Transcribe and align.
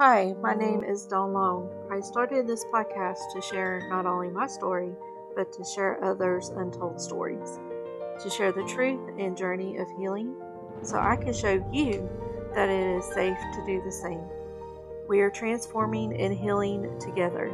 Hi, 0.00 0.34
my 0.40 0.54
name 0.54 0.82
is 0.82 1.04
Dawn 1.04 1.34
Long. 1.34 1.68
I 1.92 2.00
started 2.00 2.46
this 2.46 2.64
podcast 2.72 3.18
to 3.34 3.42
share 3.42 3.86
not 3.90 4.06
only 4.06 4.30
my 4.30 4.46
story, 4.46 4.92
but 5.36 5.52
to 5.52 5.62
share 5.62 6.02
others' 6.02 6.48
untold 6.48 6.98
stories, 6.98 7.58
to 8.22 8.30
share 8.30 8.50
the 8.50 8.64
truth 8.64 8.98
and 9.18 9.36
journey 9.36 9.76
of 9.76 9.86
healing, 9.98 10.34
so 10.80 10.96
I 10.96 11.16
can 11.16 11.34
show 11.34 11.62
you 11.70 12.08
that 12.54 12.70
it 12.70 12.96
is 12.96 13.04
safe 13.12 13.36
to 13.36 13.66
do 13.66 13.82
the 13.84 13.92
same. 13.92 14.22
We 15.06 15.20
are 15.20 15.28
transforming 15.28 16.18
and 16.18 16.34
healing 16.34 16.98
together. 16.98 17.52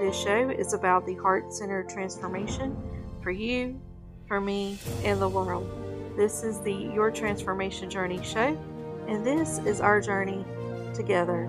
This 0.00 0.16
show 0.16 0.50
is 0.50 0.72
about 0.72 1.06
the 1.06 1.14
heart 1.14 1.52
centered 1.52 1.88
transformation 1.88 2.76
for 3.22 3.30
you, 3.30 3.80
for 4.26 4.40
me, 4.40 4.76
and 5.04 5.22
the 5.22 5.28
world. 5.28 5.70
This 6.16 6.42
is 6.42 6.58
the 6.62 6.74
Your 6.74 7.12
Transformation 7.12 7.88
Journey 7.88 8.24
show, 8.24 8.58
and 9.06 9.24
this 9.24 9.58
is 9.58 9.80
our 9.80 10.00
journey 10.00 10.44
together. 10.92 11.48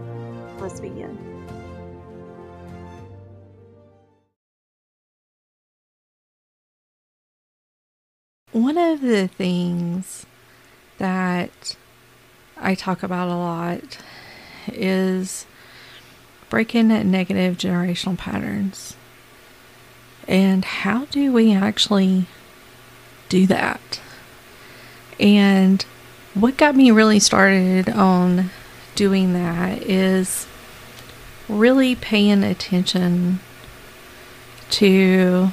Let's 0.59 0.79
begin. 0.79 1.17
One 8.51 8.77
of 8.77 9.01
the 9.01 9.27
things 9.27 10.25
that 10.97 11.75
I 12.57 12.73
talk 12.73 13.03
about 13.03 13.27
a 13.27 13.35
lot 13.35 13.99
is 14.67 15.45
breaking 16.49 16.87
negative 16.87 17.57
generational 17.57 18.17
patterns. 18.17 18.95
And 20.27 20.65
how 20.65 21.05
do 21.05 21.31
we 21.31 21.53
actually 21.53 22.25
do 23.29 23.45
that? 23.47 24.01
And 25.19 25.83
what 26.33 26.57
got 26.57 26.75
me 26.75 26.89
really 26.91 27.19
started 27.19 27.89
on 27.89 28.49
doing 28.95 29.33
that 29.33 29.83
is 29.83 30.47
really 31.49 31.95
paying 31.95 32.43
attention 32.43 33.39
to 34.69 35.49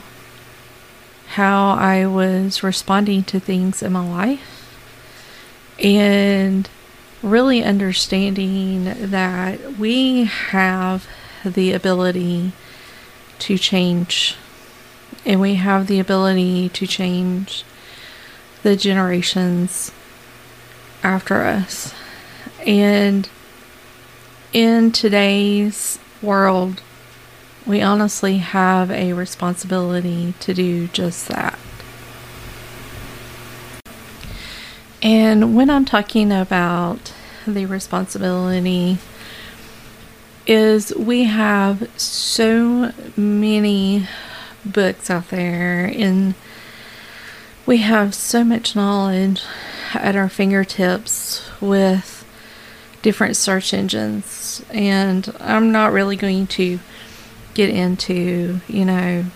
how 1.29 1.71
I 1.71 2.07
was 2.07 2.63
responding 2.63 3.25
to 3.25 3.41
things 3.41 3.83
in 3.83 3.93
my 3.93 4.09
life 4.09 4.61
and 5.83 6.69
really 7.23 7.65
understanding 7.65 9.11
that 9.11 9.79
we 9.79 10.25
have 10.25 11.07
the 11.45 11.73
ability 11.73 12.53
to 13.41 13.59
change 13.59 14.37
and 15.25 15.41
we 15.41 15.55
have 15.55 15.87
the 15.87 15.99
ability 15.99 16.69
to 16.69 16.87
change 16.87 17.65
the 18.63 18.77
generations 18.77 19.91
after 21.03 21.43
us. 21.43 21.95
And 22.67 23.29
in 24.55 24.93
today's 24.93 25.99
world, 26.23 26.81
we 27.67 27.83
honestly 27.83 28.39
have 28.39 28.91
a 28.91 29.13
responsibility 29.13 30.33
to 30.41 30.55
do 30.55 30.87
just 30.89 31.29
that. 31.29 31.59
And 35.03 35.55
when 35.55 35.69
I'm 35.69 35.85
talking 35.85 36.33
about 36.33 37.13
the 37.47 37.67
responsibility, 37.67 38.99
is 40.47 40.95
we 40.95 41.25
have 41.25 41.89
so 41.99 42.93
many 43.17 44.07
books 44.65 45.11
out 45.11 45.29
there 45.31 45.87
and 45.87 46.35
we 47.67 47.79
have 47.79 48.15
so 48.15 48.45
much 48.45 48.77
knowledge 48.77 49.43
at 49.95 50.15
our 50.17 50.29
fingertips 50.29 51.49
with 51.61 52.14
different 53.05 53.37
search 53.37 53.75
engines. 53.75 54.65
And 54.71 55.33
I'm 55.39 55.71
not 55.71 55.93
really 55.93 56.17
going 56.17 56.47
to 56.49 56.81
get 57.53 57.69
into, 57.69 58.61
you 58.67 58.85
know, 58.87 59.27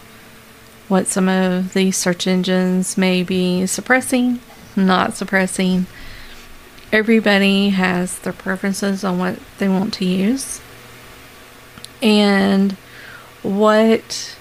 what 0.88 1.06
some 1.06 1.28
of 1.28 1.74
these 1.74 1.94
search 1.94 2.26
engines 2.26 2.96
may 2.96 3.22
be 3.22 3.66
suppressing, 3.66 4.40
not 4.74 5.14
suppressing. 5.14 5.86
Everybody 6.90 7.68
has 7.68 8.18
their 8.20 8.32
preferences 8.32 9.04
on 9.04 9.18
what 9.18 9.38
they 9.58 9.68
want 9.68 9.92
to 9.94 10.06
use. 10.06 10.62
And 12.00 12.72
what 13.42 14.34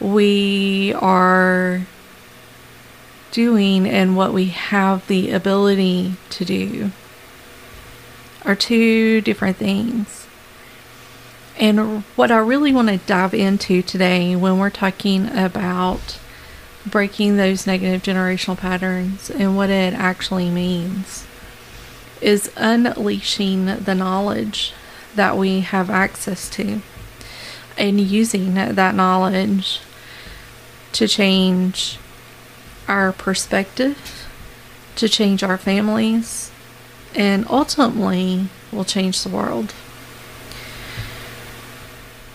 we 0.00 0.94
are 0.94 1.84
doing 3.32 3.88
and 3.88 4.16
what 4.16 4.32
we 4.32 4.46
have 4.46 5.04
the 5.08 5.32
ability 5.32 6.14
to 6.30 6.44
do 6.44 6.92
are 8.44 8.56
two 8.56 9.20
different 9.20 9.56
things. 9.56 10.26
And 11.58 12.02
what 12.14 12.30
I 12.30 12.38
really 12.38 12.72
want 12.72 12.88
to 12.88 12.98
dive 12.98 13.34
into 13.34 13.82
today 13.82 14.36
when 14.36 14.58
we're 14.58 14.70
talking 14.70 15.28
about 15.36 16.18
breaking 16.86 17.36
those 17.36 17.66
negative 17.66 18.02
generational 18.02 18.56
patterns 18.56 19.28
and 19.30 19.56
what 19.56 19.70
it 19.70 19.92
actually 19.92 20.50
means 20.50 21.26
is 22.20 22.50
unleashing 22.56 23.66
the 23.66 23.94
knowledge 23.94 24.72
that 25.14 25.36
we 25.36 25.60
have 25.60 25.90
access 25.90 26.48
to 26.50 26.80
and 27.76 28.00
using 28.00 28.54
that 28.54 28.94
knowledge 28.94 29.80
to 30.92 31.06
change 31.06 31.98
our 32.88 33.12
perspective, 33.12 34.26
to 34.96 35.08
change 35.08 35.42
our 35.42 35.58
families, 35.58 36.50
and 37.14 37.46
ultimately 37.48 38.48
will 38.72 38.84
change 38.84 39.22
the 39.22 39.28
world. 39.28 39.74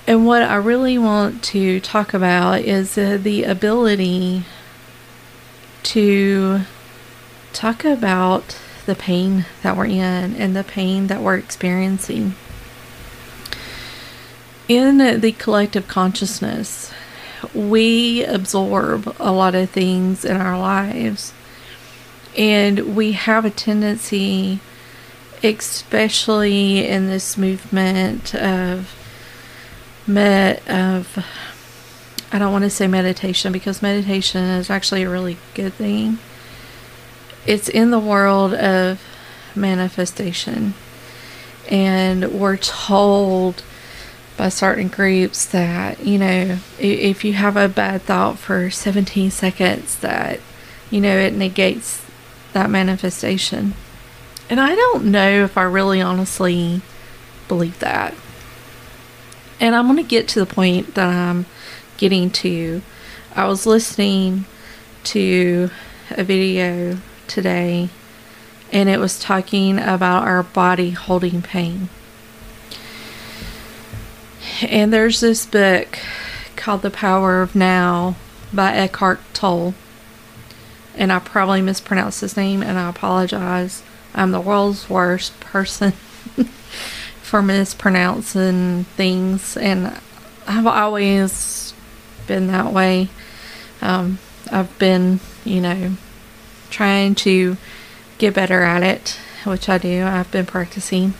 And 0.05 0.25
what 0.25 0.43
I 0.43 0.55
really 0.55 0.97
want 0.97 1.43
to 1.45 1.79
talk 1.79 2.13
about 2.13 2.61
is 2.61 2.97
uh, 2.97 3.17
the 3.21 3.43
ability 3.43 4.43
to 5.83 6.61
talk 7.53 7.85
about 7.85 8.59
the 8.85 8.95
pain 8.95 9.45
that 9.61 9.77
we're 9.77 9.85
in 9.85 10.35
and 10.35 10.55
the 10.55 10.63
pain 10.63 11.07
that 11.07 11.21
we're 11.21 11.37
experiencing. 11.37 12.35
In 14.67 15.21
the 15.21 15.31
collective 15.33 15.87
consciousness, 15.87 16.91
we 17.53 18.25
absorb 18.25 19.15
a 19.19 19.31
lot 19.31 19.55
of 19.55 19.69
things 19.69 20.25
in 20.25 20.37
our 20.37 20.57
lives 20.57 21.33
and 22.37 22.95
we 22.95 23.13
have 23.13 23.45
a 23.45 23.49
tendency, 23.49 24.59
especially 25.43 26.87
in 26.87 27.07
this 27.07 27.37
movement 27.37 28.33
of 28.35 28.95
met 30.05 30.67
of 30.69 31.23
I 32.33 32.39
don't 32.39 32.51
want 32.51 32.63
to 32.63 32.69
say 32.69 32.87
meditation 32.87 33.53
because 33.53 33.83
meditation 33.83 34.43
is 34.43 34.69
actually 34.71 35.03
a 35.03 35.09
really 35.09 35.37
good 35.53 35.73
thing. 35.73 36.17
It's 37.45 37.69
in 37.69 37.91
the 37.91 37.99
world 37.99 38.55
of 38.55 38.99
manifestation. 39.55 40.73
And 41.69 42.31
we're 42.31 42.57
told 42.57 43.63
by 44.35 44.49
certain 44.49 44.87
groups 44.87 45.45
that, 45.45 46.03
you 46.03 46.17
know, 46.17 46.57
if 46.79 47.23
you 47.23 47.33
have 47.33 47.55
a 47.55 47.69
bad 47.69 48.01
thought 48.01 48.39
for 48.39 48.71
17 48.71 49.29
seconds, 49.29 49.99
that, 49.99 50.39
you 50.89 50.99
know, 50.99 51.15
it 51.15 51.33
negates 51.33 52.02
that 52.53 52.69
manifestation. 52.69 53.73
And 54.49 54.59
I 54.59 54.75
don't 54.75 55.05
know 55.05 55.43
if 55.43 55.57
I 55.57 55.63
really 55.63 56.01
honestly 56.01 56.81
believe 57.47 57.79
that. 57.79 58.13
And 59.59 59.75
I'm 59.75 59.85
going 59.85 59.97
to 59.97 60.03
get 60.03 60.27
to 60.29 60.39
the 60.39 60.45
point 60.45 60.95
that 60.95 61.09
I'm 61.09 61.45
getting 61.97 62.29
to. 62.31 62.81
I 63.35 63.45
was 63.45 63.65
listening 63.65 64.45
to 65.05 65.69
a 66.11 66.23
video 66.23 66.97
today 67.27 67.89
and 68.71 68.89
it 68.89 68.99
was 68.99 69.19
talking 69.19 69.77
about 69.77 70.23
our 70.23 70.43
body 70.43 70.91
holding 70.91 71.41
pain. 71.41 71.89
And 74.61 74.91
there's 74.91 75.19
this 75.19 75.45
book 75.45 75.99
called 76.55 76.81
The 76.81 76.91
Power 76.91 77.41
of 77.41 77.55
Now 77.55 78.15
by 78.51 78.73
Eckhart 78.73 79.19
Tolle 79.33 79.75
and 80.95 81.11
I 81.11 81.19
probably 81.19 81.61
mispronounced 81.61 82.21
his 82.21 82.37
name, 82.37 82.61
and 82.61 82.77
I 82.77 82.89
apologize. 82.89 83.83
I'm 84.13 84.31
the 84.31 84.41
world's 84.41 84.89
worst 84.89 85.39
person 85.39 85.91
for 87.21 87.41
mispronouncing 87.41 88.85
things, 88.95 89.57
and 89.57 89.99
I've 90.47 90.67
always 90.67 91.73
been 92.27 92.47
that 92.47 92.71
way. 92.71 93.09
Um, 93.81 94.19
I've 94.51 94.77
been, 94.77 95.19
you 95.43 95.61
know, 95.61 95.93
trying 96.69 97.15
to 97.15 97.57
get 98.17 98.33
better 98.33 98.61
at 98.63 98.83
it, 98.83 99.19
which 99.45 99.67
I 99.67 99.77
do. 99.77 100.03
I've 100.03 100.31
been 100.31 100.45
practicing. 100.45 101.13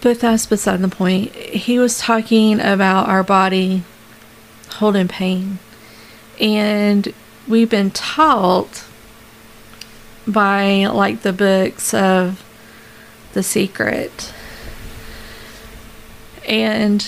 But 0.00 0.20
that's 0.20 0.46
beside 0.46 0.80
the 0.80 0.88
point. 0.88 1.34
He 1.34 1.78
was 1.78 1.98
talking 1.98 2.60
about 2.60 3.08
our 3.08 3.22
body 3.22 3.84
holding 4.74 5.08
pain. 5.08 5.58
And 6.40 7.14
we've 7.48 7.70
been 7.70 7.90
taught 7.90 8.84
by 10.26 10.86
like 10.86 11.22
the 11.22 11.32
books 11.32 11.92
of 11.92 12.44
The 13.34 13.42
Secret 13.42 14.32
And 16.46 17.02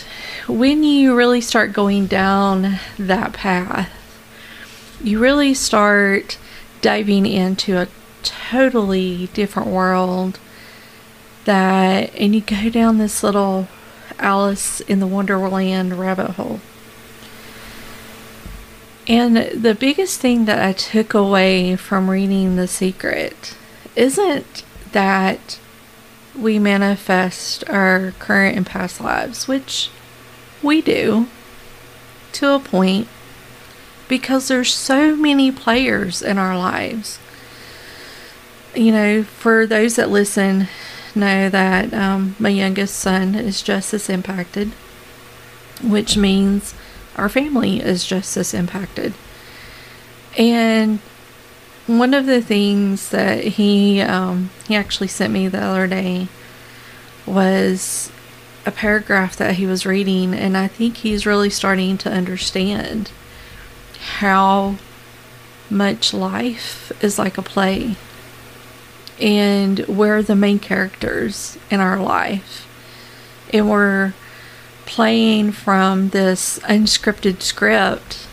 when 0.48 0.82
you 0.82 1.14
really 1.14 1.40
start 1.40 1.72
going 1.72 2.06
down 2.06 2.78
that 2.98 3.32
path, 3.32 3.90
you 5.02 5.18
really 5.18 5.54
start 5.54 6.38
diving 6.80 7.26
into 7.26 7.76
a 7.78 7.88
totally 8.22 9.28
different 9.34 9.68
world 9.68 10.38
that 11.44 12.14
and 12.14 12.34
you 12.34 12.40
go 12.40 12.70
down 12.70 12.98
this 12.98 13.22
little 13.22 13.68
Alice 14.18 14.80
in 14.80 15.00
the 15.00 15.06
Wonderland 15.06 15.98
rabbit 15.98 16.32
hole. 16.32 16.60
And 19.08 19.36
the 19.36 19.74
biggest 19.74 20.20
thing 20.20 20.46
that 20.46 20.58
I 20.58 20.72
took 20.72 21.14
away 21.14 21.76
from 21.76 22.10
reading 22.10 22.56
The 22.56 22.66
Secret 22.66 23.56
isn't 23.94 24.64
that 24.92 25.58
we 26.36 26.58
manifest 26.58 27.68
our 27.70 28.12
current 28.18 28.56
and 28.56 28.66
past 28.66 29.00
lives, 29.00 29.46
which 29.46 29.90
we 30.62 30.82
do 30.82 31.28
to 32.32 32.54
a 32.54 32.58
point 32.58 33.08
because 34.08 34.48
there's 34.48 34.74
so 34.74 35.16
many 35.16 35.50
players 35.50 36.20
in 36.20 36.38
our 36.38 36.56
lives. 36.56 37.18
You 38.74 38.92
know, 38.92 39.22
for 39.22 39.66
those 39.66 39.96
that 39.96 40.10
listen, 40.10 40.68
know 41.14 41.48
that 41.48 41.94
um, 41.94 42.36
my 42.38 42.50
youngest 42.50 42.96
son 42.96 43.34
is 43.34 43.62
just 43.62 43.94
as 43.94 44.10
impacted, 44.10 44.72
which 45.82 46.16
means 46.16 46.74
our 47.16 47.28
family 47.28 47.80
is 47.80 48.04
just 48.04 48.36
as 48.36 48.54
impacted. 48.54 49.14
And 50.36 51.00
one 51.86 52.14
of 52.14 52.26
the 52.26 52.42
things 52.42 53.10
that 53.10 53.42
he 53.44 54.00
um, 54.00 54.50
he 54.66 54.74
actually 54.74 55.08
sent 55.08 55.32
me 55.32 55.48
the 55.48 55.62
other 55.62 55.86
day 55.86 56.28
was 57.26 58.10
a 58.64 58.70
paragraph 58.70 59.36
that 59.36 59.54
he 59.54 59.66
was 59.66 59.86
reading, 59.86 60.34
and 60.34 60.56
I 60.56 60.66
think 60.68 60.98
he's 60.98 61.26
really 61.26 61.50
starting 61.50 61.96
to 61.98 62.10
understand 62.10 63.10
how 64.18 64.76
much 65.70 66.12
life 66.12 66.92
is 67.02 67.18
like 67.18 67.38
a 67.38 67.42
play 67.42 67.96
and 69.20 69.80
we're 69.86 70.22
the 70.22 70.36
main 70.36 70.58
characters 70.58 71.58
in 71.70 71.80
our 71.80 71.98
life 71.98 72.66
and 73.52 73.70
we're 73.70 74.12
playing 74.86 75.52
from 75.52 76.10
this 76.10 76.58
unscripted 76.60 77.42
script 77.42 78.26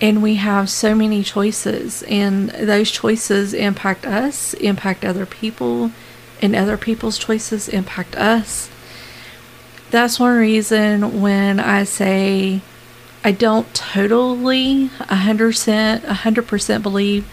and 0.00 0.20
we 0.20 0.34
have 0.34 0.68
so 0.68 0.94
many 0.94 1.22
choices 1.22 2.02
and 2.02 2.50
those 2.50 2.90
choices 2.90 3.54
impact 3.54 4.04
us 4.04 4.52
impact 4.54 5.04
other 5.04 5.24
people 5.24 5.92
and 6.42 6.56
other 6.56 6.76
people's 6.76 7.18
choices 7.18 7.68
impact 7.68 8.16
us. 8.16 8.68
That's 9.92 10.18
one 10.18 10.36
reason 10.36 11.20
when 11.20 11.60
i 11.60 11.84
say 11.84 12.62
i 13.22 13.30
don't 13.30 13.72
totally 13.74 14.88
100% 14.88 16.00
100% 16.00 16.82
believe 16.82 17.28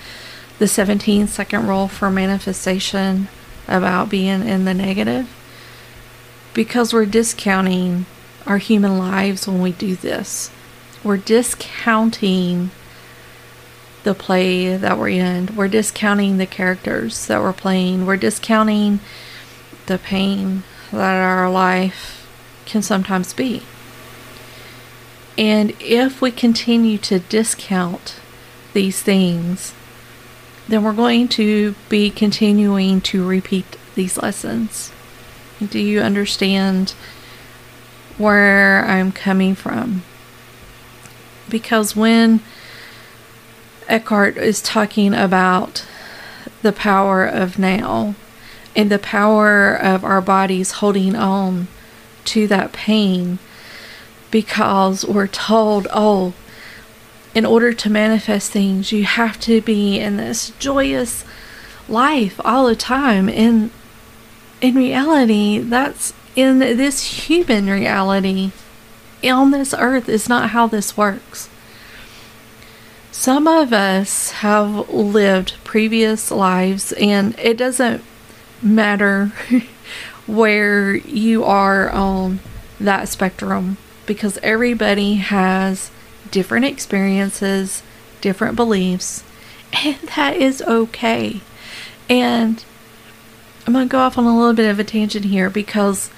the 0.59 0.67
17 0.67 1.27
second 1.27 1.67
rule 1.67 1.87
for 1.87 2.11
manifestation 2.11 3.29
about 3.67 4.09
being 4.09 4.45
in 4.45 4.65
the 4.65 4.73
negative 4.73 5.33
because 6.53 6.93
we're 6.93 7.05
discounting 7.05 8.05
our 8.49 8.57
human 8.57 8.97
lives 8.97 9.47
when 9.47 9.61
we 9.61 9.71
do 9.71 9.95
this. 9.95 10.49
We're 11.03 11.17
discounting 11.17 12.71
the 14.03 14.15
play 14.15 14.75
that 14.75 14.97
we're 14.97 15.09
in. 15.09 15.55
We're 15.55 15.67
discounting 15.67 16.37
the 16.37 16.47
characters 16.47 17.27
that 17.27 17.41
we're 17.41 17.53
playing. 17.53 18.05
We're 18.05 18.17
discounting 18.17 19.01
the 19.85 19.99
pain 19.99 20.63
that 20.91 21.21
our 21.21 21.49
life 21.49 22.27
can 22.65 22.81
sometimes 22.81 23.33
be. 23.33 23.61
And 25.37 25.73
if 25.79 26.19
we 26.19 26.31
continue 26.31 26.97
to 26.97 27.19
discount 27.19 28.19
these 28.73 29.01
things, 29.01 29.73
then 30.67 30.83
we're 30.83 30.93
going 30.93 31.27
to 31.29 31.75
be 31.87 32.09
continuing 32.09 32.99
to 33.01 33.25
repeat 33.25 33.77
these 33.93 34.17
lessons. 34.17 34.91
Do 35.65 35.79
you 35.79 36.01
understand 36.01 36.95
where 38.19 38.85
I'm 38.85 39.11
coming 39.11 39.55
from. 39.55 40.03
Because 41.49 41.95
when 41.95 42.41
Eckhart 43.87 44.37
is 44.37 44.61
talking 44.61 45.13
about 45.13 45.85
the 46.61 46.71
power 46.71 47.25
of 47.25 47.57
now 47.57 48.13
and 48.75 48.91
the 48.91 48.99
power 48.99 49.73
of 49.73 50.03
our 50.03 50.21
bodies 50.21 50.73
holding 50.73 51.15
on 51.15 51.67
to 52.25 52.45
that 52.47 52.71
pain 52.71 53.39
because 54.29 55.05
we're 55.05 55.27
told, 55.27 55.87
oh, 55.91 56.33
in 57.33 57.45
order 57.45 57.73
to 57.73 57.89
manifest 57.89 58.51
things, 58.51 58.91
you 58.91 59.05
have 59.05 59.39
to 59.39 59.61
be 59.61 59.99
in 59.99 60.17
this 60.17 60.51
joyous 60.59 61.25
life 61.87 62.39
all 62.43 62.67
the 62.67 62.75
time. 62.75 63.29
And 63.29 63.71
in 64.61 64.75
reality, 64.75 65.59
that's 65.59 66.13
in 66.35 66.59
this 66.59 67.27
human 67.27 67.69
reality 67.69 68.51
on 69.23 69.51
this 69.51 69.73
earth 69.77 70.07
is 70.07 70.29
not 70.29 70.51
how 70.51 70.67
this 70.67 70.95
works. 70.95 71.49
Some 73.11 73.47
of 73.47 73.73
us 73.73 74.31
have 74.31 74.89
lived 74.89 75.55
previous 75.63 76.31
lives, 76.31 76.93
and 76.93 77.37
it 77.37 77.57
doesn't 77.57 78.03
matter 78.61 79.33
where 80.25 80.95
you 80.95 81.43
are 81.43 81.89
on 81.89 82.39
that 82.79 83.09
spectrum 83.09 83.77
because 84.05 84.37
everybody 84.41 85.15
has 85.15 85.91
different 86.31 86.65
experiences, 86.65 87.83
different 88.21 88.55
beliefs, 88.55 89.23
and 89.73 89.97
that 90.15 90.37
is 90.37 90.61
okay. 90.61 91.41
And 92.07 92.63
I'm 93.67 93.73
going 93.73 93.87
to 93.87 93.91
go 93.91 93.99
off 93.99 94.17
on 94.17 94.25
a 94.25 94.37
little 94.37 94.53
bit 94.53 94.69
of 94.69 94.79
a 94.79 94.83
tangent 94.83 95.25
here 95.25 95.49
because 95.49 96.09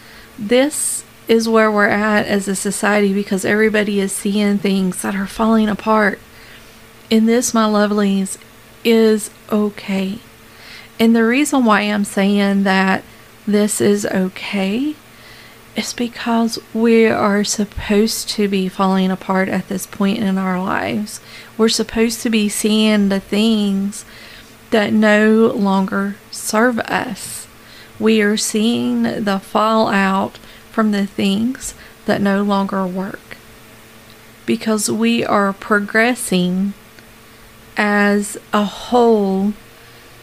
this 0.48 1.04
is 1.28 1.48
where 1.48 1.72
we're 1.72 1.88
at 1.88 2.26
as 2.26 2.48
a 2.48 2.56
society 2.56 3.14
because 3.14 3.46
everybody 3.46 4.00
is 4.00 4.12
seeing 4.12 4.58
things 4.58 5.02
that 5.02 5.16
are 5.16 5.28
falling 5.28 5.70
apart. 5.70 6.20
And 7.10 7.28
this, 7.28 7.54
my 7.54 7.66
lovelies, 7.66 8.38
is 8.84 9.30
okay. 9.52 10.20
And 11.00 11.16
the 11.16 11.24
reason 11.24 11.64
why 11.64 11.82
I'm 11.82 12.06
saying 12.06 12.64
that 12.64 13.04
this 13.46 13.80
is 13.80 14.06
okay 14.06 14.96
is 15.76 15.94
because 15.94 16.60
we 16.74 17.06
are 17.06 17.44
supposed 17.44 18.30
to 18.30 18.48
be 18.48 18.68
falling 18.68 19.12
apart 19.12 19.48
at 19.48 19.70
this 19.70 19.86
point 19.86 20.20
in 20.20 20.38
our 20.38 20.62
lives. 20.62 21.22
We're 21.58 21.70
supposed 21.70 22.22
to 22.22 22.30
be 22.30 22.50
seeing 22.50 23.10
the 23.10 23.20
things 23.20 24.06
that 24.72 24.92
no 24.92 25.48
longer 25.56 26.16
serve 26.30 26.80
us 26.80 27.48
we 28.02 28.22
are 28.22 28.38
seeing 28.38 29.04
the 29.04 29.40
fallout 29.40 30.38
from 30.72 30.92
the 30.92 31.06
things 31.06 31.76
that 32.06 32.22
no 32.22 32.42
longer 32.42 32.86
work 32.88 33.38
because 34.46 34.90
we 34.90 35.24
are 35.24 35.54
progressing 35.54 36.74
as 37.78 38.38
a 38.52 38.66
whole 38.66 39.54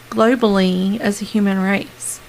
globally 0.09 0.99
as 0.99 1.21
a 1.21 1.25
human 1.25 1.59
race. 1.59 2.19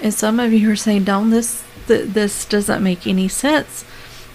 And 0.00 0.14
some 0.14 0.38
of 0.38 0.52
you 0.52 0.70
are 0.70 0.76
saying, 0.76 1.04
"Don't 1.04 1.30
this 1.30 1.62
th- 1.88 2.10
this 2.10 2.44
doesn't 2.44 2.82
make 2.82 3.06
any 3.06 3.28
sense 3.28 3.84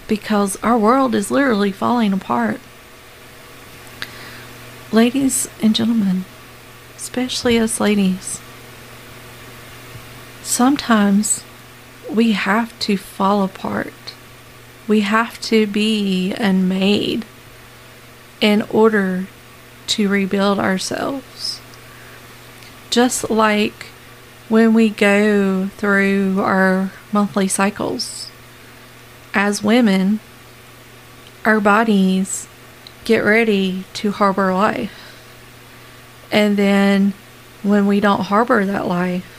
because 0.06 0.56
our 0.62 0.78
world 0.78 1.14
is 1.14 1.30
literally 1.30 1.72
falling 1.72 2.12
apart." 2.12 2.60
Ladies 4.92 5.48
and 5.62 5.74
gentlemen, 5.74 6.24
especially 6.96 7.58
us 7.58 7.80
ladies, 7.80 8.40
sometimes 10.48 11.44
we 12.10 12.32
have 12.32 12.76
to 12.80 12.96
fall 12.96 13.44
apart. 13.44 13.92
We 14.88 15.00
have 15.00 15.38
to 15.42 15.66
be 15.66 16.32
unmade 16.32 17.26
in 18.40 18.62
order 18.62 19.26
to 19.88 20.08
rebuild 20.08 20.58
ourselves. 20.58 21.60
Just 22.88 23.30
like 23.30 23.86
when 24.48 24.72
we 24.72 24.88
go 24.88 25.66
through 25.76 26.40
our 26.40 26.92
monthly 27.12 27.46
cycles, 27.46 28.30
as 29.34 29.62
women, 29.62 30.20
our 31.44 31.60
bodies 31.60 32.48
get 33.04 33.18
ready 33.18 33.84
to 33.92 34.12
harbor 34.12 34.54
life. 34.54 34.92
And 36.32 36.56
then 36.56 37.12
when 37.62 37.86
we 37.86 38.00
don't 38.00 38.22
harbor 38.22 38.64
that 38.64 38.86
life, 38.86 39.37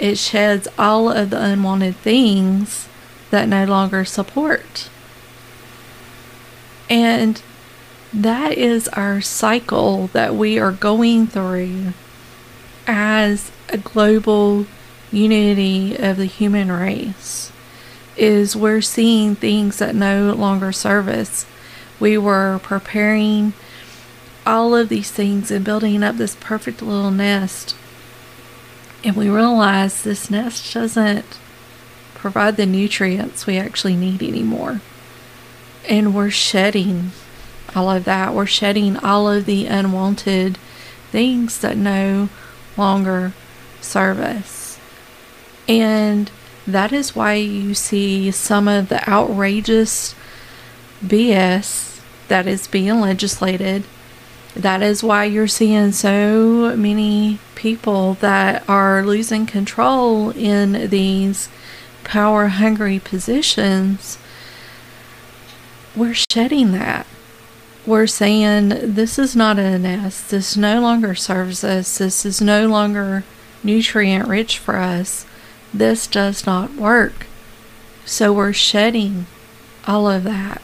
it 0.00 0.16
sheds 0.16 0.66
all 0.78 1.10
of 1.10 1.30
the 1.30 1.40
unwanted 1.40 1.94
things 1.96 2.88
that 3.30 3.46
no 3.46 3.64
longer 3.64 4.04
support. 4.04 4.88
And 6.88 7.40
that 8.12 8.56
is 8.56 8.88
our 8.88 9.20
cycle 9.20 10.08
that 10.08 10.34
we 10.34 10.58
are 10.58 10.72
going 10.72 11.26
through 11.26 11.92
as 12.86 13.52
a 13.68 13.76
global 13.76 14.66
unity 15.12 15.96
of 15.96 16.16
the 16.16 16.24
human 16.24 16.72
race 16.72 17.52
is 18.16 18.56
we're 18.56 18.80
seeing 18.80 19.34
things 19.34 19.78
that 19.78 19.94
no 19.94 20.32
longer 20.32 20.72
serve 20.72 21.08
us. 21.08 21.46
We 22.00 22.16
were 22.18 22.58
preparing 22.62 23.52
all 24.46 24.74
of 24.74 24.88
these 24.88 25.10
things 25.10 25.50
and 25.50 25.64
building 25.64 26.02
up 26.02 26.16
this 26.16 26.36
perfect 26.40 26.82
little 26.82 27.10
nest. 27.10 27.76
And 29.02 29.16
we 29.16 29.28
realize 29.28 30.02
this 30.02 30.30
nest 30.30 30.74
doesn't 30.74 31.38
provide 32.14 32.56
the 32.56 32.66
nutrients 32.66 33.46
we 33.46 33.56
actually 33.56 33.96
need 33.96 34.22
anymore. 34.22 34.80
And 35.88 36.14
we're 36.14 36.30
shedding 36.30 37.12
all 37.74 37.90
of 37.90 38.04
that. 38.04 38.34
We're 38.34 38.46
shedding 38.46 38.96
all 38.98 39.30
of 39.30 39.46
the 39.46 39.66
unwanted 39.66 40.58
things 41.10 41.58
that 41.60 41.76
no 41.76 42.28
longer 42.76 43.32
serve 43.80 44.18
us. 44.18 44.78
And 45.66 46.30
that 46.66 46.92
is 46.92 47.16
why 47.16 47.34
you 47.34 47.74
see 47.74 48.30
some 48.30 48.68
of 48.68 48.88
the 48.88 49.08
outrageous 49.08 50.14
BS 51.04 52.00
that 52.28 52.46
is 52.46 52.68
being 52.68 53.00
legislated. 53.00 53.84
That 54.54 54.82
is 54.82 55.02
why 55.02 55.24
you're 55.24 55.46
seeing 55.46 55.92
so 55.92 56.76
many 56.76 57.38
people 57.54 58.14
that 58.14 58.68
are 58.68 59.04
losing 59.04 59.46
control 59.46 60.30
in 60.30 60.88
these 60.90 61.48
power 62.04 62.48
hungry 62.48 62.98
positions. 62.98 64.18
We're 65.94 66.16
shedding 66.30 66.72
that. 66.72 67.06
We're 67.86 68.06
saying 68.06 68.94
this 68.94 69.18
is 69.18 69.34
not 69.34 69.58
a 69.58 69.78
nest. 69.78 70.30
This 70.30 70.56
no 70.56 70.80
longer 70.80 71.14
serves 71.14 71.64
us. 71.64 71.98
This 71.98 72.26
is 72.26 72.40
no 72.40 72.66
longer 72.66 73.24
nutrient 73.62 74.28
rich 74.28 74.58
for 74.58 74.76
us 74.76 75.26
this 75.72 76.06
does 76.06 76.46
not 76.46 76.74
work. 76.74 77.26
So 78.04 78.32
we're 78.32 78.52
shedding 78.52 79.26
all 79.86 80.08
of 80.08 80.24
that. 80.24 80.60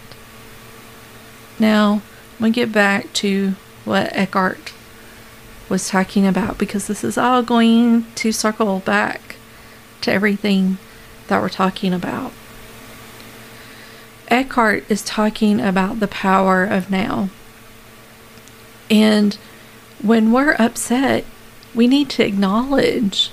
Now, 1.59 2.03
we 2.41 2.51
get 2.51 2.73
back 2.73 3.13
to 3.15 3.55
what 3.87 4.15
Eckhart 4.15 4.75
was 5.69 5.89
talking 5.89 6.27
about 6.27 6.59
because 6.59 6.87
this 6.87 7.03
is 7.03 7.17
all 7.17 7.43
going 7.43 8.07
to 8.17 8.33
circle 8.33 8.81
back 8.81 9.37
to 10.03 10.13
everything 10.13 10.79
that 11.29 11.41
we're 11.41 11.49
talking 11.49 11.95
about. 11.95 12.33
Eckhart 14.29 14.85
is 14.89 15.03
talking 15.03 15.61
about 15.61 16.01
the 16.01 16.09
power 16.09 16.65
of 16.65 16.91
now. 16.91 17.31
And 18.91 19.35
when 20.03 20.33
we're 20.33 20.57
upset, 20.59 21.25
we 21.75 21.87
need 21.87 22.11
to 22.11 22.25
acknowledge 22.25 23.31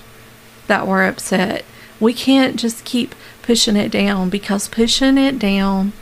that 0.67 0.88
we're 0.88 1.07
upset. 1.07 1.65
We 2.00 2.13
can't 2.13 2.57
just 2.57 2.86
keep 2.86 3.15
pushing 3.41 3.75
it 3.75 3.91
down 3.91 4.29
because 4.29 4.67
pushing 4.67 5.17
it 5.17 5.39
down 5.39 5.93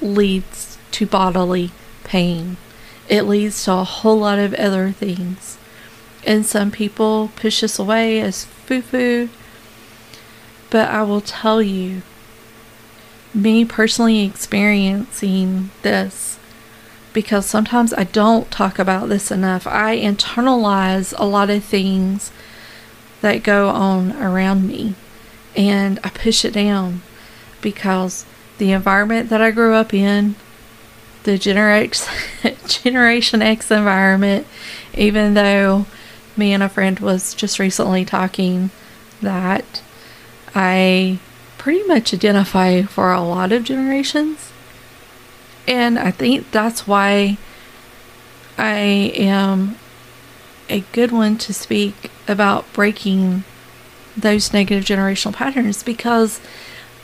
leads 0.00 0.78
to 0.92 1.06
bodily 1.06 1.72
pain. 2.04 2.56
It 3.08 3.22
leads 3.22 3.64
to 3.64 3.72
a 3.72 3.84
whole 3.84 4.18
lot 4.18 4.38
of 4.38 4.54
other 4.54 4.92
things. 4.92 5.58
And 6.26 6.44
some 6.44 6.70
people 6.70 7.30
push 7.36 7.62
us 7.62 7.78
away 7.78 8.20
as 8.20 8.44
foo 8.44 8.82
foo. 8.82 9.28
But 10.70 10.88
I 10.90 11.02
will 11.02 11.22
tell 11.22 11.62
you, 11.62 12.02
me 13.32 13.64
personally 13.64 14.24
experiencing 14.24 15.70
this, 15.82 16.38
because 17.12 17.46
sometimes 17.46 17.94
I 17.94 18.04
don't 18.04 18.50
talk 18.50 18.78
about 18.78 19.08
this 19.08 19.30
enough, 19.30 19.66
I 19.66 19.96
internalize 19.96 21.14
a 21.16 21.24
lot 21.24 21.48
of 21.48 21.64
things 21.64 22.30
that 23.22 23.42
go 23.42 23.68
on 23.70 24.12
around 24.12 24.68
me 24.68 24.94
and 25.56 25.98
I 26.04 26.10
push 26.10 26.44
it 26.44 26.52
down 26.52 27.02
because 27.60 28.24
the 28.58 28.72
environment 28.72 29.28
that 29.30 29.40
I 29.40 29.50
grew 29.50 29.74
up 29.74 29.92
in, 29.92 30.36
the 31.24 31.38
Generation 31.38 32.06
Generation 32.82 33.42
X 33.42 33.70
environment, 33.70 34.46
even 34.94 35.34
though 35.34 35.86
me 36.36 36.52
and 36.52 36.62
a 36.62 36.68
friend 36.68 37.00
was 37.00 37.34
just 37.34 37.58
recently 37.58 38.04
talking 38.04 38.70
that 39.20 39.82
I 40.54 41.18
pretty 41.58 41.82
much 41.84 42.14
identify 42.14 42.82
for 42.82 43.12
a 43.12 43.20
lot 43.20 43.52
of 43.52 43.64
generations. 43.64 44.52
And 45.66 45.98
I 45.98 46.10
think 46.10 46.50
that's 46.50 46.86
why 46.86 47.36
I 48.56 48.76
am 49.14 49.76
a 50.68 50.80
good 50.92 51.12
one 51.12 51.36
to 51.38 51.52
speak 51.52 52.10
about 52.26 52.70
breaking 52.72 53.44
those 54.16 54.52
negative 54.52 54.84
generational 54.84 55.32
patterns 55.32 55.82
because 55.82 56.40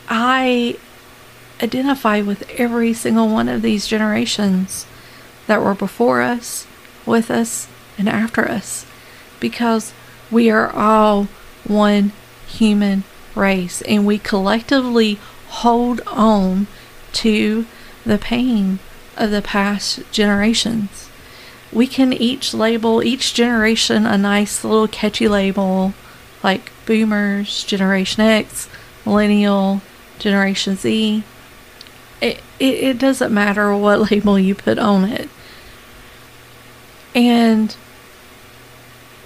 I 0.09 0.77
identify 1.63 2.21
with 2.21 2.49
every 2.51 2.93
single 2.93 3.29
one 3.29 3.49
of 3.49 3.63
these 3.63 3.87
generations 3.87 4.87
that 5.47 5.63
were 5.63 5.75
before 5.75 6.23
us, 6.23 6.67
with 7.05 7.31
us, 7.31 7.69
and 7.99 8.09
after 8.09 8.49
us 8.49 8.87
because 9.41 9.93
we 10.31 10.51
are 10.51 10.71
all 10.73 11.29
one 11.65 12.13
human 12.47 13.05
race 13.35 13.83
and 13.83 14.07
we 14.07 14.19
collectively 14.19 15.19
hold 15.49 16.01
on 16.07 16.67
to 17.13 17.67
the 18.05 18.19
pain 18.19 18.79
of 19.17 19.31
the 19.31 19.43
past 19.43 20.01
generations 20.11 21.09
we 21.73 21.87
can 21.87 22.13
each 22.13 22.53
label 22.53 23.03
each 23.03 23.35
generation 23.35 24.07
a 24.07 24.19
nice 24.19 24.65
little 24.65 24.89
catchy 24.89 25.29
label 25.29 25.95
like 26.45 26.71
boomers, 26.85 27.65
Generation 27.65 28.23
X, 28.23 28.69
millennial, 29.05 29.81
Generation 30.19 30.77
Z. 30.77 31.25
It, 32.65 32.83
it, 32.83 32.99
doesn't 32.99 33.35
matter 33.35 33.77
what 33.77 34.11
label 34.11 34.39
you 34.39 34.55
put 34.55 34.79
on 34.79 35.05
it. 35.05 35.29
And 37.15 37.77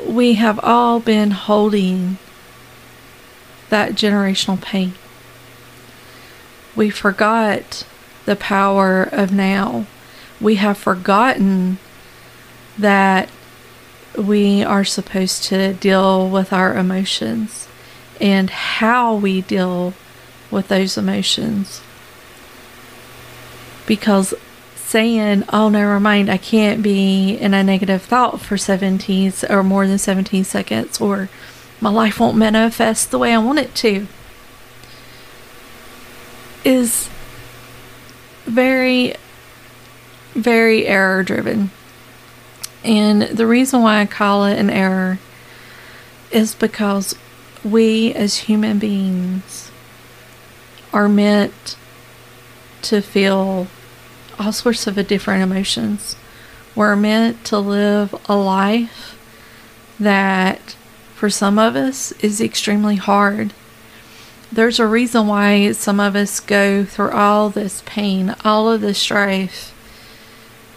we 0.04 0.34
have 0.34 0.58
all 0.62 0.98
been 0.98 1.30
holding 1.30 2.18
that 3.68 3.92
generational 3.92 4.60
pain. 4.60 4.94
We 6.74 6.90
forgot 6.90 7.86
the 8.24 8.34
power 8.34 9.04
of 9.04 9.32
now. 9.32 9.86
We 10.40 10.56
have 10.56 10.76
forgotten 10.76 11.78
that 12.76 13.28
we 14.16 14.64
are 14.64 14.84
supposed 14.84 15.44
to 15.44 15.74
deal 15.74 16.28
with 16.28 16.52
our 16.52 16.76
emotions 16.76 17.68
and 18.20 18.50
how 18.50 19.14
we 19.14 19.42
deal 19.42 19.94
with 20.50 20.66
those 20.66 20.98
emotions. 20.98 21.82
Because 23.88 24.34
saying, 24.76 25.44
oh, 25.52 25.70
never 25.70 25.98
mind, 25.98 26.30
I 26.30 26.36
can't 26.36 26.82
be 26.82 27.36
in 27.36 27.54
a 27.54 27.64
negative 27.64 28.02
thought 28.02 28.40
for 28.40 28.56
17 28.56 29.32
or 29.48 29.62
more 29.62 29.86
than 29.86 29.98
17 29.98 30.44
seconds, 30.44 31.00
or 31.00 31.28
my 31.80 31.90
life 31.90 32.20
won't 32.20 32.36
manifest 32.36 33.10
the 33.10 33.18
way 33.18 33.34
I 33.34 33.38
want 33.38 33.58
it 33.58 33.74
to, 33.76 34.06
is 36.64 37.08
very, 38.44 39.14
very 40.34 40.86
error 40.86 41.22
driven. 41.22 41.70
And 42.84 43.22
the 43.22 43.46
reason 43.46 43.82
why 43.82 44.00
I 44.00 44.06
call 44.06 44.44
it 44.44 44.58
an 44.58 44.70
error 44.70 45.18
is 46.30 46.54
because 46.54 47.14
we 47.64 48.12
as 48.12 48.36
human 48.36 48.78
beings 48.78 49.70
are 50.92 51.08
meant 51.08 51.76
to 52.82 53.00
feel 53.00 53.66
all 54.38 54.52
sorts 54.52 54.86
of 54.86 54.94
different 55.06 55.42
emotions. 55.42 56.16
We're 56.74 56.96
meant 56.96 57.44
to 57.46 57.58
live 57.58 58.14
a 58.28 58.36
life 58.36 59.18
that 59.98 60.76
for 61.14 61.28
some 61.28 61.58
of 61.58 61.74
us 61.74 62.12
is 62.20 62.40
extremely 62.40 62.96
hard. 62.96 63.52
There's 64.52 64.78
a 64.78 64.86
reason 64.86 65.26
why 65.26 65.72
some 65.72 66.00
of 66.00 66.14
us 66.14 66.40
go 66.40 66.84
through 66.84 67.10
all 67.10 67.50
this 67.50 67.82
pain, 67.84 68.34
all 68.44 68.70
of 68.70 68.80
this 68.80 68.98
strife. 68.98 69.74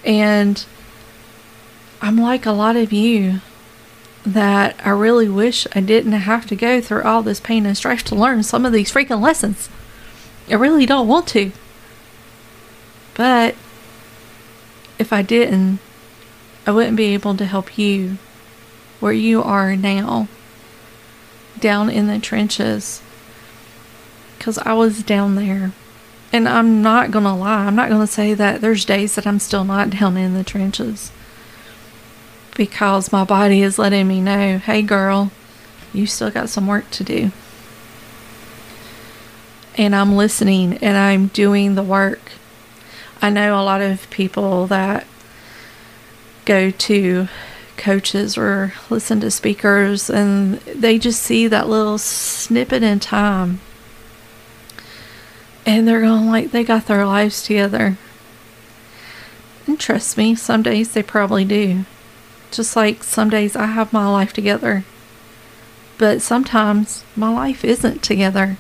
And 0.04 0.66
I'm 2.02 2.18
like 2.18 2.46
a 2.46 2.52
lot 2.52 2.76
of 2.76 2.92
you 2.92 3.42
that 4.26 4.76
I 4.84 4.90
really 4.90 5.30
wish 5.30 5.68
I 5.74 5.82
didn't 5.82 6.12
have 6.12 6.46
to 6.48 6.56
go 6.56 6.82
through 6.82 7.04
all 7.04 7.24
this 7.24 7.40
pain 7.40 7.66
and 7.66 7.78
strife 7.78 8.04
to 8.06 8.16
learn 8.16 8.44
some 8.44 8.66
of 8.66 8.74
these 8.74 8.92
freaking 8.92 9.22
lessons. 9.22 9.70
I 10.50 10.56
really 10.56 10.86
don't 10.86 11.08
want 11.08 11.28
to. 11.30 11.52
But 13.14 13.56
if 14.98 15.12
I 15.12 15.22
didn't, 15.22 15.80
I 16.66 16.72
wouldn't 16.72 16.98
be 16.98 17.14
able 17.14 17.36
to 17.38 17.46
help 17.46 17.78
you 17.78 18.18
where 19.00 19.14
you 19.14 19.42
are 19.42 19.76
now, 19.76 20.28
down 21.60 21.90
in 21.90 22.08
the 22.08 22.20
trenches. 22.20 23.02
Because 24.38 24.58
I 24.60 24.74
was 24.74 25.04
down 25.04 25.36
there. 25.36 25.72
And 26.34 26.48
I'm 26.48 26.82
not 26.82 27.12
going 27.12 27.26
to 27.26 27.34
lie, 27.34 27.66
I'm 27.66 27.76
not 27.76 27.90
going 27.90 28.02
to 28.02 28.08
say 28.08 28.34
that 28.34 28.62
there's 28.62 28.86
days 28.86 29.16
that 29.16 29.28
I'm 29.28 29.40
still 29.40 29.66
not 29.66 29.90
down 29.90 30.16
in 30.16 30.34
the 30.34 30.44
trenches 30.44 31.12
because 32.56 33.12
my 33.12 33.24
body 33.24 33.62
is 33.62 33.80
letting 33.80 34.08
me 34.08 34.22
know 34.22 34.58
hey, 34.58 34.82
girl, 34.82 35.32
you 35.94 36.06
still 36.06 36.32
got 36.32 36.50
some 36.50 36.68
work 36.68 36.90
to 36.92 37.04
do. 37.04 37.32
and 39.76 39.96
I'm 39.96 40.16
listening 40.16 40.78
and 40.78 40.98
I'm 40.98 41.28
doing 41.28 41.76
the 41.76 41.84
work. 41.84 42.34
I 43.22 43.30
know 43.30 43.60
a 43.60 43.64
lot 43.64 43.82
of 43.82 44.10
people 44.10 44.68
that 44.68 45.06
go 46.46 46.72
to 46.72 47.28
coaches 47.78 48.38
or 48.38 48.74
listen 48.90 49.20
to 49.22 49.32
speakers 49.32 50.10
and 50.10 50.58
they 50.62 50.98
just 51.00 51.22
see 51.22 51.48
that 51.48 51.70
little 51.70 51.98
snippet 51.98 52.84
in 52.84 53.00
time 53.00 53.60
and 55.66 55.88
they're 55.88 56.02
going 56.02 56.28
like 56.28 56.52
they 56.52 56.64
got 56.64 56.88
their 56.88 57.06
lives 57.06 57.44
together. 57.44 57.98
And 59.68 59.80
trust 59.80 60.18
me, 60.18 60.36
some 60.36 60.64
days 60.64 60.92
they 60.92 61.04
probably 61.04 61.46
do. 61.46 61.86
Just 62.52 62.76
like 62.76 63.04
some 63.04 63.30
days 63.30 63.56
I 63.56 63.68
have 63.68 63.94
my 63.94 64.08
life 64.08 64.34
together. 64.34 64.84
But 65.98 66.22
sometimes 66.22 67.04
my 67.16 67.30
life 67.30 67.64
isn't 67.64 68.02
together. 68.02 68.58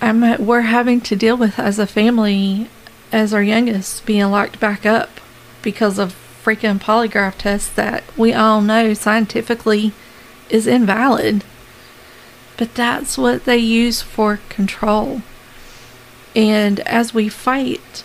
I'm 0.00 0.44
we're 0.44 0.60
having 0.62 1.00
to 1.02 1.16
deal 1.16 1.36
with 1.36 1.58
as 1.58 1.78
a 1.78 1.86
family 1.86 2.68
as 3.12 3.32
our 3.32 3.42
youngest 3.42 4.04
being 4.06 4.30
locked 4.30 4.60
back 4.60 4.84
up 4.84 5.20
because 5.62 5.98
of 5.98 6.14
freaking 6.44 6.78
polygraph 6.78 7.36
tests 7.38 7.68
that 7.70 8.04
we 8.16 8.32
all 8.32 8.60
know 8.60 8.94
scientifically 8.94 9.92
is 10.48 10.66
invalid. 10.66 11.44
But 12.56 12.74
that's 12.74 13.18
what 13.18 13.44
they 13.44 13.58
use 13.58 14.00
for 14.00 14.40
control. 14.48 15.22
And 16.34 16.80
as 16.80 17.12
we 17.12 17.28
fight 17.28 18.04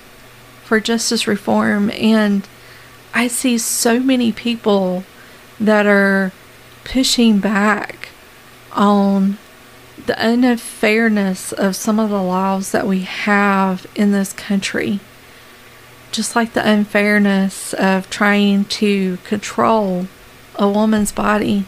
for 0.64 0.80
justice 0.80 1.28
reform, 1.28 1.92
and 1.92 2.48
I 3.14 3.28
see 3.28 3.58
so 3.58 4.00
many 4.00 4.32
people 4.32 5.04
that 5.60 5.86
are 5.86 6.32
pushing 6.84 7.40
back 7.40 8.10
on 8.72 9.38
the 10.06 10.26
unfairness 10.26 11.52
of 11.52 11.76
some 11.76 12.00
of 12.00 12.10
the 12.10 12.22
laws 12.22 12.72
that 12.72 12.88
we 12.88 13.02
have 13.02 13.88
in 13.96 14.12
this 14.12 14.34
country. 14.34 15.00
Just 16.12 16.36
like 16.36 16.54
the 16.54 16.68
unfairness 16.68 17.74
of 17.74 18.10
trying 18.10 18.66
to 18.66 19.18
control 19.24 20.08
a 20.56 20.70
woman's 20.70 21.12
body. 21.12 21.66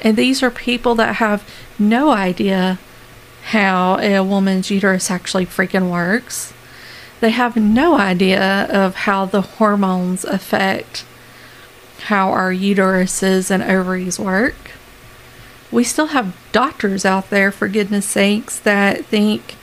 And 0.00 0.16
these 0.16 0.42
are 0.42 0.50
people 0.50 0.94
that 0.96 1.16
have 1.16 1.48
no 1.78 2.10
idea 2.10 2.78
how 3.44 3.98
a 3.98 4.20
woman's 4.20 4.70
uterus 4.70 5.10
actually 5.10 5.46
freaking 5.46 5.90
works. 5.90 6.52
They 7.20 7.30
have 7.30 7.56
no 7.56 7.96
idea 7.96 8.64
of 8.70 8.94
how 8.94 9.26
the 9.26 9.42
hormones 9.42 10.24
affect 10.24 11.04
how 12.04 12.30
our 12.30 12.52
uteruses 12.52 13.50
and 13.50 13.62
ovaries 13.62 14.18
work. 14.18 14.69
We 15.70 15.84
still 15.84 16.08
have 16.08 16.36
doctors 16.52 17.04
out 17.04 17.30
there, 17.30 17.52
for 17.52 17.68
goodness 17.68 18.06
sakes, 18.06 18.58
that 18.60 19.04
think 19.04 19.54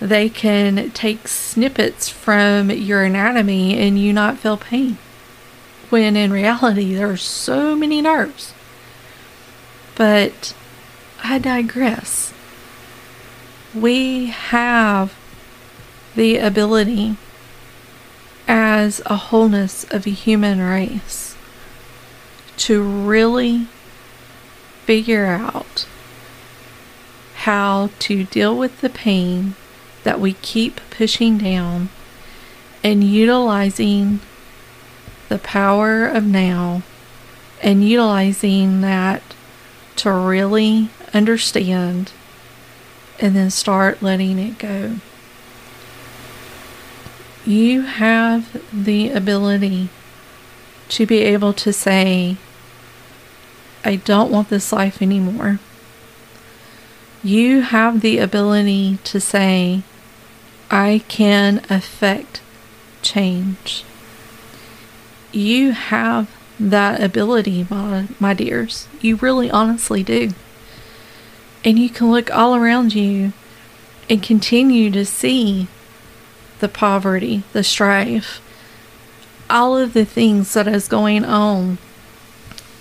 they 0.00 0.28
can 0.28 0.90
take 0.90 1.28
snippets 1.28 2.08
from 2.08 2.70
your 2.70 3.02
anatomy 3.02 3.78
and 3.78 3.98
you 3.98 4.12
not 4.12 4.38
feel 4.38 4.56
pain. 4.56 4.98
When 5.90 6.16
in 6.16 6.32
reality, 6.32 6.94
there 6.94 7.10
are 7.10 7.16
so 7.16 7.76
many 7.76 8.00
nerves. 8.00 8.54
But 9.94 10.54
I 11.22 11.38
digress. 11.38 12.32
We 13.74 14.26
have 14.26 15.14
the 16.14 16.38
ability 16.38 17.16
as 18.48 19.00
a 19.06 19.16
wholeness 19.16 19.84
of 19.84 20.06
a 20.06 20.10
human 20.10 20.60
race 20.60 21.36
to 22.56 22.82
really 22.82 23.68
figure 24.84 25.26
out 25.26 25.86
how 27.34 27.90
to 27.98 28.24
deal 28.24 28.56
with 28.56 28.80
the 28.80 28.90
pain 28.90 29.54
that 30.04 30.20
we 30.20 30.34
keep 30.34 30.80
pushing 30.90 31.38
down 31.38 31.88
and 32.84 33.04
utilizing 33.04 34.20
the 35.28 35.38
power 35.38 36.06
of 36.06 36.24
now 36.24 36.82
and 37.62 37.88
utilizing 37.88 38.80
that 38.80 39.22
to 39.96 40.10
really 40.10 40.90
understand 41.14 42.12
and 43.20 43.36
then 43.36 43.50
start 43.50 44.02
letting 44.02 44.38
it 44.38 44.58
go. 44.58 44.96
You 47.46 47.82
have 47.82 48.60
the 48.72 49.10
ability 49.10 49.88
to 50.88 51.06
be 51.06 51.20
able 51.20 51.52
to 51.54 51.72
say, 51.72 52.36
I 53.84 53.96
don't 53.96 54.30
want 54.30 54.48
this 54.48 54.72
life 54.72 55.02
anymore. 55.02 55.58
You 57.22 57.62
have 57.62 58.00
the 58.00 58.18
ability 58.18 58.98
to 59.04 59.20
say, 59.20 59.82
I 60.70 61.02
can 61.08 61.62
affect 61.68 62.40
change. 63.02 63.84
You 65.32 65.72
have 65.72 66.30
that 66.58 67.02
ability, 67.02 67.66
my, 67.70 68.08
my 68.20 68.34
dears. 68.34 68.88
You 69.00 69.16
really 69.16 69.50
honestly 69.50 70.02
do. 70.02 70.30
And 71.64 71.78
you 71.78 71.90
can 71.90 72.10
look 72.10 72.34
all 72.34 72.54
around 72.54 72.94
you 72.94 73.32
and 74.08 74.22
continue 74.22 74.90
to 74.90 75.04
see 75.04 75.68
the 76.60 76.68
poverty, 76.68 77.44
the 77.52 77.64
strife, 77.64 78.40
all 79.48 79.76
of 79.76 79.92
the 79.92 80.04
things 80.04 80.52
that 80.54 80.68
is 80.68 80.88
going 80.88 81.24
on 81.24 81.78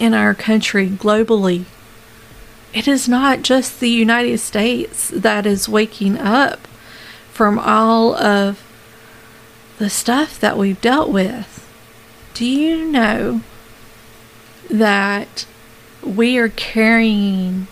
in 0.01 0.13
our 0.13 0.33
country 0.33 0.89
globally. 0.89 1.65
It 2.73 2.87
is 2.87 3.07
not 3.07 3.43
just 3.43 3.79
the 3.79 3.89
United 3.89 4.39
States 4.39 5.09
that 5.09 5.45
is 5.45 5.69
waking 5.69 6.17
up 6.17 6.67
from 7.31 7.59
all 7.59 8.15
of 8.15 8.63
the 9.77 9.89
stuff 9.89 10.39
that 10.39 10.57
we've 10.57 10.81
dealt 10.81 11.09
with. 11.09 11.67
Do 12.33 12.45
you 12.45 12.85
know 12.85 13.41
that 14.69 15.45
we 16.03 16.37
are 16.37 16.49
carrying 16.49 17.67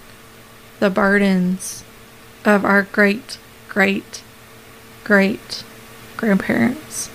the 0.79 0.89
burdens 0.89 1.83
of 2.45 2.63
our 2.63 2.83
great, 2.83 3.37
great, 3.67 4.23
great 5.03 5.63
grandparents. 6.17 7.09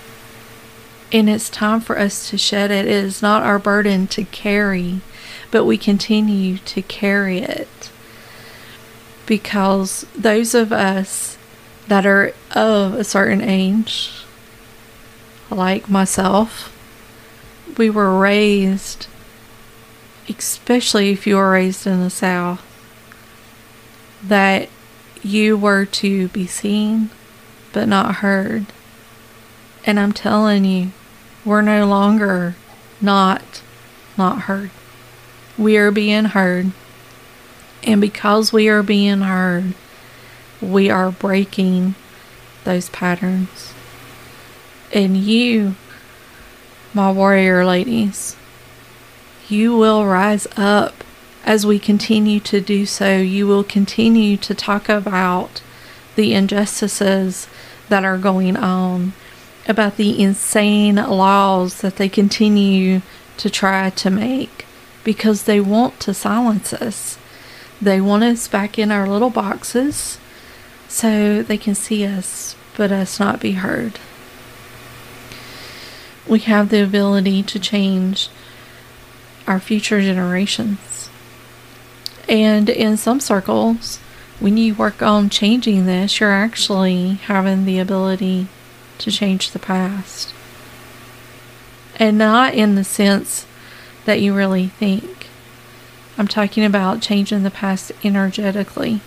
And 1.14 1.30
it's 1.30 1.48
time 1.48 1.80
for 1.80 1.98
us 1.98 2.28
to 2.28 2.36
shed 2.36 2.70
it. 2.70 2.86
It 2.86 2.92
is 2.92 3.22
not 3.22 3.42
our 3.42 3.58
burden 3.58 4.06
to 4.08 4.24
carry, 4.24 5.00
but 5.50 5.64
we 5.64 5.78
continue 5.78 6.58
to 6.58 6.82
carry 6.82 7.38
it. 7.38 7.90
Because 9.24 10.04
those 10.14 10.54
of 10.54 10.72
us 10.72 11.38
that 11.88 12.04
are 12.04 12.34
of 12.50 12.94
a 12.94 13.04
certain 13.04 13.40
age, 13.40 14.24
like 15.50 15.88
myself, 15.88 16.70
we 17.78 17.88
were 17.88 18.18
raised 18.18 19.06
especially 20.28 21.10
if 21.10 21.26
you 21.26 21.36
were 21.36 21.50
raised 21.50 21.86
in 21.86 22.00
the 22.00 22.10
South, 22.10 22.64
that 24.22 24.68
you 25.22 25.56
were 25.56 25.84
to 25.84 26.28
be 26.28 26.46
seen 26.46 27.10
but 27.72 27.88
not 27.88 28.16
heard. 28.16 28.66
And 29.84 30.00
I'm 30.00 30.12
telling 30.12 30.64
you, 30.64 30.92
we're 31.44 31.62
no 31.62 31.86
longer 31.86 32.54
not 33.00 33.62
not 34.16 34.42
heard. 34.42 34.70
We 35.58 35.76
are 35.76 35.90
being 35.90 36.26
heard. 36.26 36.72
And 37.82 38.00
because 38.00 38.52
we 38.52 38.68
are 38.68 38.82
being 38.82 39.20
heard, 39.20 39.74
we 40.60 40.88
are 40.88 41.10
breaking 41.10 41.94
those 42.64 42.88
patterns. 42.88 43.74
And 44.92 45.16
you, 45.16 45.74
my 46.94 47.10
warrior 47.10 47.64
ladies, 47.64 48.36
you 49.48 49.76
will 49.76 50.06
rise 50.06 50.46
up 50.56 51.04
as 51.44 51.66
we 51.66 51.78
continue 51.78 52.40
to 52.40 52.60
do 52.60 52.86
so. 52.86 53.18
You 53.18 53.46
will 53.46 53.64
continue 53.64 54.36
to 54.38 54.54
talk 54.54 54.88
about 54.88 55.60
the 56.16 56.32
injustices 56.32 57.48
that 57.88 58.04
are 58.04 58.18
going 58.18 58.56
on, 58.56 59.12
about 59.66 59.96
the 59.96 60.20
insane 60.22 60.96
laws 60.96 61.80
that 61.80 61.96
they 61.96 62.08
continue 62.08 63.00
to 63.36 63.50
try 63.50 63.90
to 63.90 64.10
make 64.10 64.66
because 65.02 65.44
they 65.44 65.60
want 65.60 66.00
to 66.00 66.14
silence 66.14 66.72
us. 66.72 67.18
They 67.80 68.00
want 68.00 68.24
us 68.24 68.48
back 68.48 68.78
in 68.78 68.90
our 68.90 69.06
little 69.06 69.30
boxes 69.30 70.18
so 70.88 71.42
they 71.42 71.58
can 71.58 71.74
see 71.74 72.06
us 72.06 72.56
but 72.76 72.90
us 72.90 73.20
not 73.20 73.40
be 73.40 73.52
heard. 73.52 73.98
We 76.26 76.40
have 76.40 76.70
the 76.70 76.82
ability 76.82 77.42
to 77.44 77.58
change 77.58 78.28
our 79.46 79.60
future 79.60 80.00
generations. 80.00 81.08
And 82.28 82.68
in 82.68 82.96
some 82.96 83.20
circles, 83.20 83.98
when 84.40 84.56
you 84.56 84.74
work 84.74 85.02
on 85.02 85.28
changing 85.30 85.86
this, 85.86 86.18
you're 86.18 86.32
actually 86.32 87.14
having 87.14 87.64
the 87.64 87.78
ability 87.78 88.48
to 88.98 89.10
change 89.10 89.50
the 89.50 89.58
past. 89.58 90.32
And 91.96 92.18
not 92.18 92.54
in 92.54 92.74
the 92.74 92.84
sense 92.84 93.46
that 94.04 94.20
you 94.20 94.34
really 94.34 94.68
think. 94.68 95.28
I'm 96.18 96.28
talking 96.28 96.64
about 96.64 97.00
changing 97.02 97.42
the 97.42 97.50
past 97.50 97.92
energetically. 98.04 99.00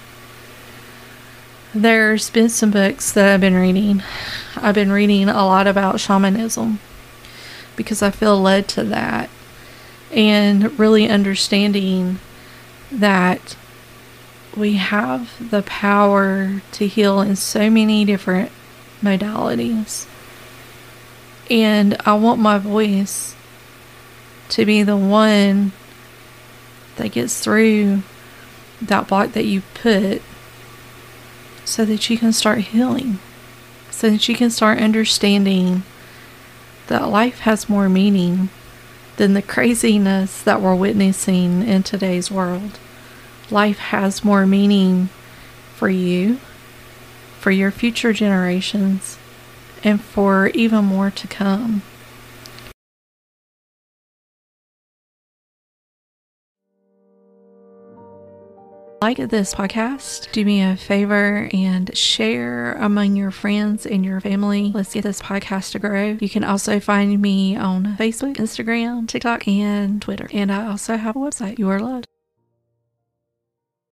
there's 1.73 2.29
been 2.29 2.49
some 2.49 2.71
books 2.71 3.11
that 3.11 3.33
I've 3.33 3.41
been 3.41 3.55
reading. 3.55 4.01
I've 4.55 4.75
been 4.75 4.91
reading 4.91 5.29
a 5.29 5.45
lot 5.45 5.67
about 5.67 5.99
shamanism 5.99 6.79
because 7.75 8.01
I 8.01 8.09
feel 8.11 8.41
led 8.41 8.67
to 8.69 8.83
that 8.85 9.29
and 10.11 10.77
really 10.79 11.07
understanding 11.07 12.19
that 12.91 13.55
we 14.55 14.73
have 14.73 15.51
the 15.51 15.61
power 15.61 16.61
to 16.71 16.87
heal 16.87 17.21
in 17.21 17.35
so 17.35 17.69
many 17.69 18.05
different 18.05 18.51
modalities. 19.01 20.07
And 21.49 21.95
I 22.05 22.13
want 22.13 22.39
my 22.39 22.57
voice 22.57 23.35
to 24.49 24.65
be 24.65 24.83
the 24.83 24.97
one 24.97 25.71
that 26.97 27.11
gets 27.11 27.39
through 27.39 28.01
that 28.81 29.07
block 29.07 29.31
that 29.33 29.45
you 29.45 29.61
put 29.73 30.21
so 31.65 31.85
that 31.85 32.09
you 32.09 32.17
can 32.17 32.31
start 32.31 32.59
healing, 32.59 33.19
so 33.91 34.09
that 34.09 34.27
you 34.29 34.35
can 34.35 34.49
start 34.49 34.79
understanding 34.79 35.83
that 36.87 37.09
life 37.09 37.39
has 37.39 37.69
more 37.69 37.89
meaning 37.89 38.49
than 39.17 39.33
the 39.33 39.41
craziness 39.41 40.41
that 40.43 40.61
we're 40.61 40.75
witnessing 40.75 41.63
in 41.67 41.83
today's 41.83 42.31
world. 42.31 42.79
Life 43.49 43.77
has 43.79 44.23
more 44.23 44.45
meaning 44.45 45.09
for 45.75 45.89
you, 45.89 46.39
for 47.39 47.51
your 47.51 47.71
future 47.71 48.13
generations, 48.13 49.17
and 49.83 50.01
for 50.01 50.47
even 50.47 50.85
more 50.85 51.11
to 51.11 51.27
come. 51.27 51.81
Like 58.99 59.17
this 59.17 59.53
podcast, 59.53 60.31
do 60.31 60.43
me 60.43 60.63
a 60.63 60.75
favor 60.75 61.47
and 61.53 61.95
share 61.95 62.73
among 62.73 63.15
your 63.15 63.29
friends 63.29 63.85
and 63.85 64.03
your 64.03 64.19
family. 64.19 64.71
Let's 64.73 64.91
get 64.91 65.03
this 65.03 65.21
podcast 65.21 65.73
to 65.73 65.79
grow. 65.79 66.17
You 66.19 66.27
can 66.27 66.43
also 66.43 66.79
find 66.79 67.21
me 67.21 67.55
on 67.55 67.95
Facebook, 67.97 68.37
Instagram, 68.37 69.07
TikTok, 69.07 69.47
and 69.47 70.01
Twitter. 70.01 70.27
And 70.33 70.51
I 70.51 70.65
also 70.65 70.97
have 70.97 71.15
a 71.15 71.19
website. 71.19 71.59
You 71.59 71.69
are 71.69 71.79
loved. 71.79 72.07